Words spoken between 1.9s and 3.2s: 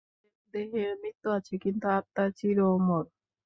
আত্মা চির অমর।